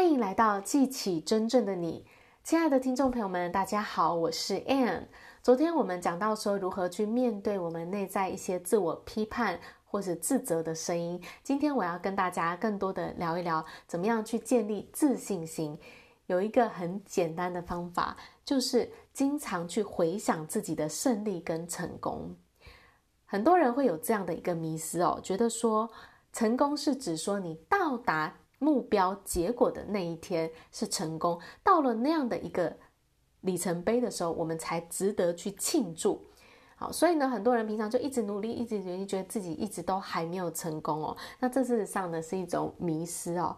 [0.00, 2.06] 欢迎来到记起真正的你，
[2.42, 5.02] 亲爱的听众朋友们，大家好，我是 Ann。
[5.42, 11.22] 昨天我们讲到说如何去面对我们内在一些自我批判或是自责的声音。
[11.42, 15.78] 今天我要跟大家更多的聊一聊，怎么样去建立自信心。
[16.28, 22.34] 有一个很简单的方法，就是经常去回想自己的胜利跟成功。
[23.26, 25.90] 很多人会有这样的一个迷思哦，觉得说
[26.32, 28.38] 成功是指说你到达。
[28.60, 32.76] 目标结果的那一天是成功，到了那样的一个
[33.40, 36.22] 里程碑的时候，我们才值得去庆祝。
[36.76, 41.16] 好，所以呢，很多人平常就一直努力，一直努力，觉得自己一直都还没有成功哦。
[41.38, 43.56] 那这事实上呢，是一种迷失哦。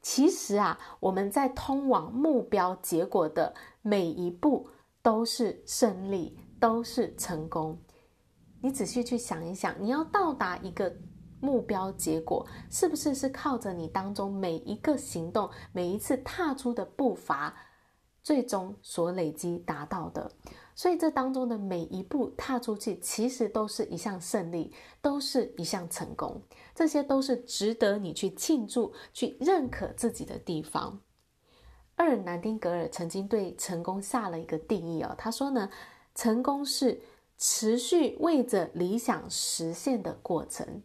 [0.00, 3.52] 其实啊，我们在通往目标结果的
[3.82, 4.68] 每一步
[5.02, 7.76] 都是胜利，都是成功。
[8.62, 10.94] 你仔细去想一想，你要到达一个。
[11.44, 17.54] 目标结果是不是是靠着你当中每一个行动、每一次踏出的步伐，
[18.22, 20.30] 最终所累积达到的？
[20.74, 26.42] 所以这当中的每一步踏出去，其实都是一项胜利，都是一项成功。
[26.74, 30.98] 这些都是值得你去庆祝、去认可自己的地方。
[31.94, 35.70] 二南丁格尔曾经对成功下了一个定义哦，他说呢，
[36.14, 37.00] 成功是
[37.38, 40.82] 持续为着理想实现的过程。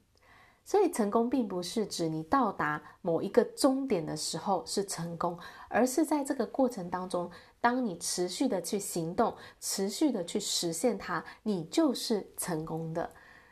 [0.69, 5.35] 所以，成功并不是指你到达某一个终点的时候是成功，
[5.67, 7.27] 而是在这个过程当中，
[7.59, 13.11] 当你持续的去行动，持续的去实现它，你就是成功的。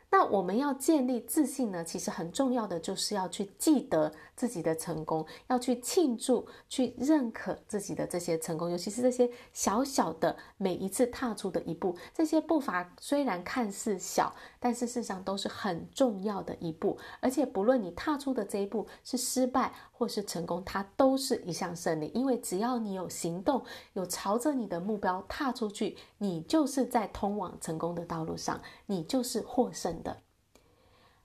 [0.10, 16.98] 那我们要建立自信呢，其实很重要的就是要去记得自己的成功，要去庆祝、去认可自己的这些成功，尤其是这些小小的每一次踏出的一步，这些步伐虽然看似小，但是事实上都是很重要的一步。
[17.20, 30.04] 而且不论你踏出的这一步是失败或是成功，它都是一项胜利，因为只要你有行动，有朝着你的目标踏出去，你就是在通往成功的道路上，你就是获胜。
[30.04, 30.17] 的，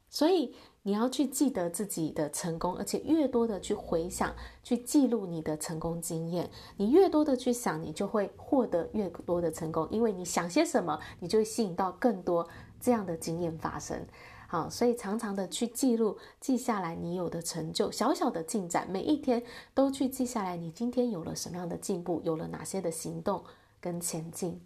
[0.08, 9.86] 所以你要去记得自己的成功，而且越多的去回想、去记录你的成功经验，你越多的去想，你就会获得越多的成功。
[9.91, 12.48] 因为你想些什么，你就会吸引到更多
[12.80, 14.04] 这样的经验发生。
[14.52, 19.42] 好，所以常常的去记录、记下来你有的成就、小小的进展，每一天
[19.72, 23.42] 都去记下来，你今天有了什么样的进步，有了哪些的行动
[23.80, 24.60] 跟前进。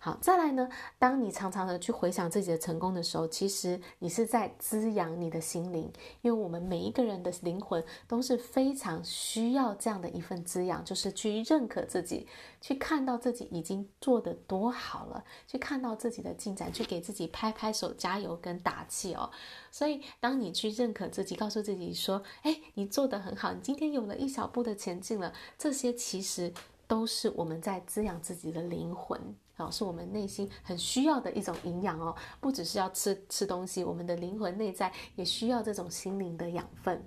[0.00, 5.92] 好，再来呢，当你常常的去回想自己的成功的时候，其实你是在滋养你的心灵，
[6.22, 12.28] 因为我们每一个人的灵魂都是非常需要这样的一份滋养，就是去认可自己，
[12.60, 19.28] 去看到自己已经做得多好了，去看到自己的进展，去给自己拍拍手、加油跟打气哦。
[19.72, 26.52] 所以，当你去认可自己，告诉自己说：“哎，你做得很好，你今天有了一小步的前进了。”这些其实
[26.86, 29.20] 都是我们在滋养自己的灵魂。
[29.58, 37.04] 好，是我们内心很需要的一种营养哦，不只是要吃吃东西，我们的灵魂内在也需要这种心灵的养分。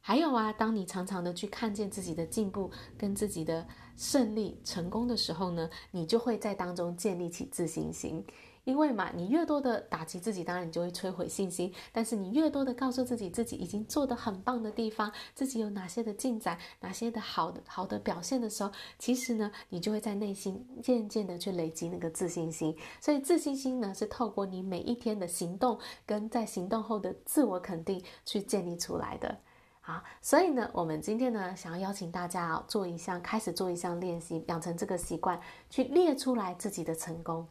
[0.00, 8.24] 还有啊，当你常常的去看见自己的进步跟自己的胜利成功的时候呢，你就会在当中建立起自信心。
[8.64, 11.72] 因为嘛，你越多的打击自己，当然你就会摧毁信心。
[11.92, 22.74] 但是你越多的告诉自己，自己已经做得很棒的地方，自己有哪些的进展，哪些的好的好的表现的时候，其实呢，你就会在内心渐渐的去累积那个自信心。
[23.00, 29.36] 所以自信心呢，是透过你每一天的行动跟在行动后的自我肯定去建立出来的。
[29.82, 35.38] 好，所以呢，我们今天呢，想要邀请大家，做一项开始做一项练习，养成这个习惯，
[35.68, 37.46] 去列出来自己的成功。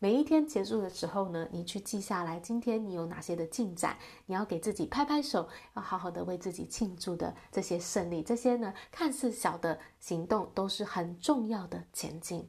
[0.00, 12.48] 每一天结束的时候呢，你去记下来，今天你有哪些的进展，你要给自己拍拍手，要好好的为自己庆祝的这些胜利，这些呢，看似小的行动都是很重要的前进。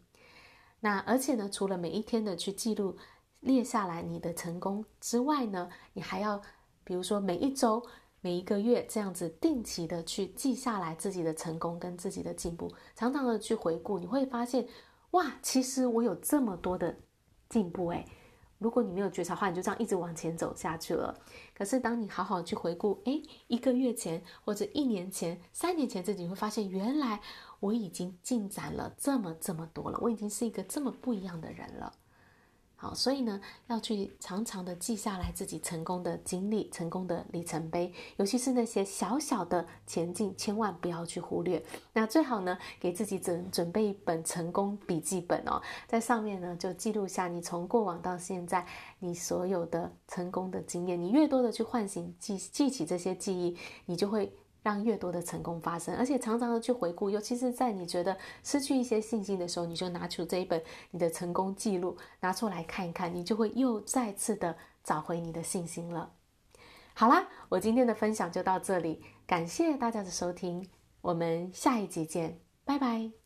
[0.80, 2.96] 那而且呢，除了每一天的去记录
[3.40, 6.40] 列下来你的成功之外呢，你还要
[6.84, 7.84] 比如说每一周、
[8.22, 14.68] 每一个月这样子定期的去记下来自己的成功跟自己的进步，常常的去回顾，你会发现，
[15.12, 16.96] 哇，其实我有这么多的。
[17.50, 18.06] 进步诶，
[18.60, 21.20] 如果你没有觉察的话，你就这样一直往前走下去了。
[21.54, 27.20] 可是当你好好去回顾，诶，一个月前或者一年前、三年前自己，会发现原来
[27.60, 31.94] 我已经进展了这么这么多了，我已经是一个这么不一样的人了。
[32.82, 41.62] 好，所以呢，要去常常的记下来自己成功的经历、成功的里程碑，尤其是那些小小的前进，千万不要去忽略。
[41.92, 48.66] 那最好呢，给自己准准备一本成功笔记本哦，在上面呢就记录下你从过往到现在
[49.00, 50.98] 你所有的成功的经验。
[50.98, 60.62] 你越多的去唤醒记记起这些记忆，你就会让越多的成功发生，而且常常的去回顾，尤其是在你觉得失去一些信心的时候，你就拿出这一本
[60.92, 66.12] 你的成功记录拿出来看一看，你就会又再次的找回你的信心了。
[66.94, 70.68] 好啦，我今天的分享就到这里，感谢大家的收听，
[71.02, 73.19] 我们下一集见，拜拜。